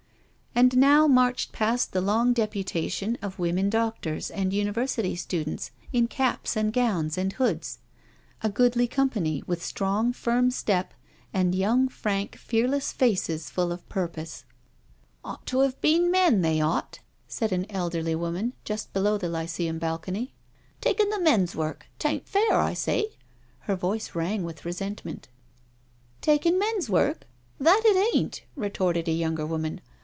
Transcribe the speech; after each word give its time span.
And 0.53 0.75
now 0.75 1.07
marched 1.07 1.53
past 1.53 1.93
the 1.93 2.01
long 2.01 2.33
deputation 2.33 3.17
of 3.21 3.39
women 3.39 3.69
doctors 3.69 4.29
and 4.29 4.51
University 4.51 5.15
students 5.15 5.71
in 5.93 6.07
caps 6.09 6.57
and 6.57 6.73
gowns 6.73 7.17
and 7.17 7.31
hoods— 7.33 7.79
a 8.43 8.49
goodly 8.49 8.85
company, 8.85 9.41
with 9.47 9.63
strong, 9.63 10.11
firm 10.11 10.51
step, 10.51 10.93
and 11.33 11.55
young, 11.55 11.87
frank, 11.87 12.35
fearless 12.35 12.91
faces 12.91 13.49
full 13.49 13.71
of 13.71 13.87
purpose. 13.87 14.43
*' 14.83 15.23
Ought 15.23 15.45
to 15.47 15.61
have 15.61 15.79
been 15.79 16.11
men, 16.11 16.41
they 16.41 16.59
ought," 16.59 16.99
said 17.29 17.53
an 17.53 17.61
V 17.61 17.67
322 17.67 17.71
NO 17.71 17.79
SURRENDER 17.79 17.97
elderly 17.97 18.15
woman 18.45 18.53
just 18.65 18.93
below 18.93 19.17
the 19.17 19.29
Lyceum 19.29 19.79
balcony:" 19.79 20.33
takin* 20.81 21.09
the 21.09 21.19
men's 21.21 21.55
work— 21.55 21.85
'tain't 21.97 22.27
fair, 22.27 22.59
I 22.59 22.73
say/' 22.73 23.15
Her 23.61 23.77
voice 23.77 24.13
rang 24.13 24.43
with 24.43 24.65
resentment. 24.65 25.29
'•Takin' 26.21 26.59
men's 26.59 26.89
work? 26.89 27.25
That 27.57 27.81
it 27.85 28.13
ain't," 28.15 28.43
retorted 28.57 29.07
a 29.07 29.13
younger 29.13 29.45
woman. 29.45 29.79